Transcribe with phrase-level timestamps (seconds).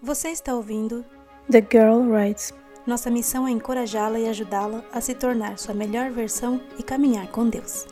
[0.00, 1.04] Você está ouvindo
[1.50, 2.54] The Girl Writes.
[2.86, 7.48] Nossa missão é encorajá-la e ajudá-la a se tornar sua melhor versão e caminhar com
[7.48, 7.84] Deus.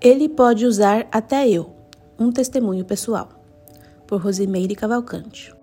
[0.00, 1.76] Ele pode usar até eu.
[2.18, 3.28] Um testemunho pessoal.
[4.06, 5.54] Por Rosimeire Cavalcante.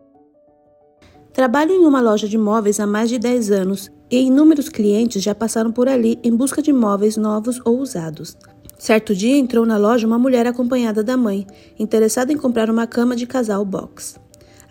[1.34, 5.34] Trabalho em uma loja de móveis há mais de 10 anos e inúmeros clientes já
[5.34, 8.38] passaram por ali em busca de móveis novos ou usados.
[8.77, 11.47] Certo dia entrou na loja uma mulher acompanhada da mãe,
[11.79, 14.19] interessada em comprar uma cama de casal box.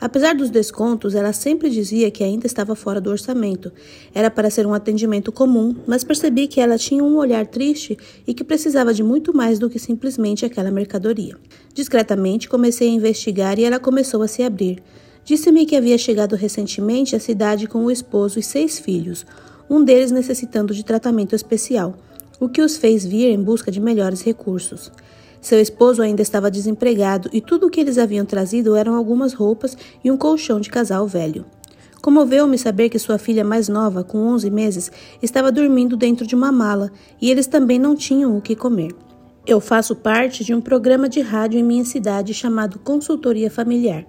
[0.01, 3.73] Apesar dos descontos, ela sempre dizia que ainda estava fora do orçamento.
[4.15, 8.33] Era para ser um atendimento comum, mas percebi que ela tinha um olhar triste e
[8.33, 11.37] que precisava de muito mais do que simplesmente aquela mercadoria.
[11.75, 14.83] Discretamente comecei a investigar e ela começou a se abrir.
[15.25, 19.27] Disse-me que havia chegado recentemente à cidade com o esposo e seis filhos,
[19.69, 21.97] um deles necessitando de tratamento especial
[22.39, 24.93] o que os fez vir em busca de melhores recursos.
[25.41, 29.77] Seu esposo ainda estava desempregado e tudo o que eles haviam trazido eram algumas roupas
[30.03, 31.45] e um colchão de casal velho.
[32.03, 36.53] Comoveu-me saber que sua filha mais nova, com 11 meses, estava dormindo dentro de uma
[36.53, 38.95] mala e eles também não tinham o que comer.
[39.47, 44.05] Eu faço parte de um programa de rádio em minha cidade chamado Consultoria Familiar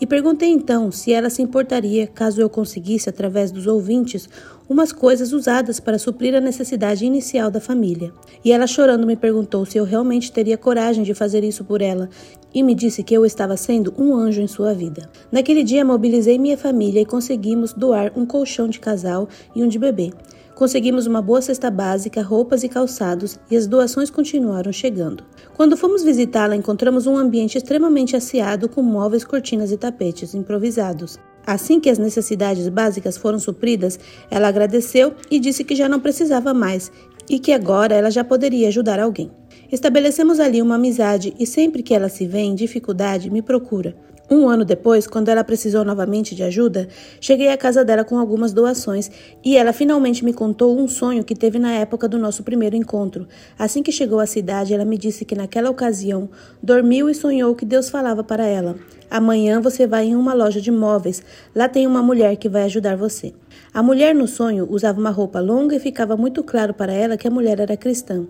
[0.00, 4.28] e perguntei então se ela se importaria caso eu conseguisse, através dos ouvintes,
[4.68, 8.12] umas coisas usadas para suprir a necessidade inicial da família.
[8.44, 12.08] E ela chorando me perguntou se eu realmente teria coragem de fazer isso por ela
[12.54, 15.10] e me disse que eu estava sendo um anjo em sua vida.
[15.32, 19.80] Naquele dia mobilizei minha família e conseguimos doar um colchão de casal e um de
[19.80, 20.12] bebê.
[20.56, 25.22] Conseguimos uma boa cesta básica, roupas e calçados, e as doações continuaram chegando.
[25.54, 31.18] Quando fomos visitá-la, encontramos um ambiente extremamente asseado com móveis, cortinas e tapetes improvisados.
[31.46, 36.54] Assim que as necessidades básicas foram supridas, ela agradeceu e disse que já não precisava
[36.54, 36.90] mais
[37.28, 39.30] e que agora ela já poderia ajudar alguém.
[39.70, 43.94] Estabelecemos ali uma amizade e sempre que ela se vê em dificuldade, me procura.
[44.28, 46.88] Um ano depois, quando ela precisou novamente de ajuda,
[47.20, 49.08] cheguei à casa dela com algumas doações
[49.44, 53.28] e ela finalmente me contou um sonho que teve na época do nosso primeiro encontro.
[53.56, 56.28] Assim que chegou à cidade, ela me disse que naquela ocasião
[56.60, 58.74] dormiu e sonhou que Deus falava para ela:
[59.08, 61.22] Amanhã você vai em uma loja de móveis,
[61.54, 63.32] lá tem uma mulher que vai ajudar você.
[63.72, 67.28] A mulher no sonho usava uma roupa longa e ficava muito claro para ela que
[67.28, 68.26] a mulher era cristã.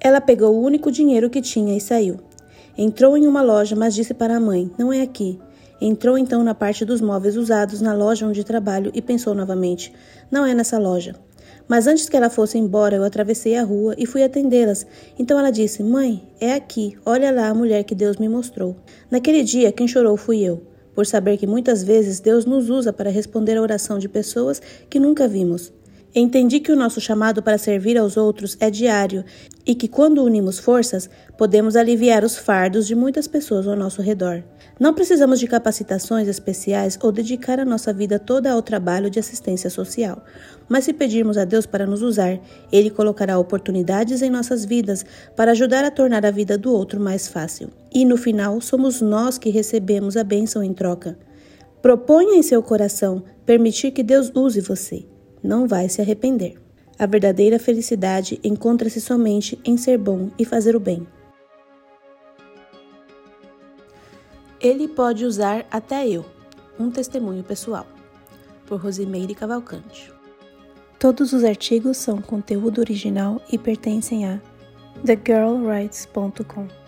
[0.00, 2.16] Ela pegou o único dinheiro que tinha e saiu.
[2.78, 5.38] Entrou em uma loja, mas disse para a mãe: Não é aqui.
[5.80, 9.92] Entrou então na parte dos móveis usados na loja onde trabalho e pensou novamente:
[10.30, 11.14] Não é nessa loja.
[11.66, 14.86] Mas antes que ela fosse embora, eu atravessei a rua e fui atendê-las.
[15.18, 16.98] Então ela disse: Mãe, é aqui.
[17.04, 18.76] Olha lá a mulher que Deus me mostrou.
[19.10, 20.62] Naquele dia, quem chorou fui eu,
[20.94, 24.60] por saber que muitas vezes Deus nos usa para responder a oração de pessoas
[24.90, 25.72] que nunca vimos.
[26.18, 29.22] Entendi que o nosso chamado para servir aos outros é diário
[29.66, 34.42] e que, quando unimos forças, podemos aliviar os fardos de muitas pessoas ao nosso redor.
[34.80, 39.68] Não precisamos de capacitações especiais ou dedicar a nossa vida toda ao trabalho de assistência
[39.68, 40.24] social.
[40.66, 42.40] Mas se pedirmos a Deus para nos usar,
[42.72, 45.04] Ele colocará oportunidades em nossas vidas
[45.36, 47.68] para ajudar a tornar a vida do outro mais fácil.
[47.92, 51.18] E no final, somos nós que recebemos a bênção em troca.
[51.82, 55.04] Proponha em seu coração permitir que Deus use você
[55.46, 56.58] não vai se arrepender.
[56.98, 61.06] A verdadeira felicidade encontra-se somente em ser bom e fazer o bem.
[64.60, 66.24] Ele pode usar até eu.
[66.78, 67.86] Um testemunho pessoal.
[68.66, 70.12] Por Rosimeire Cavalcante.
[70.98, 74.40] Todos os artigos são conteúdo original e pertencem a
[75.04, 76.85] thegirlwrites.com.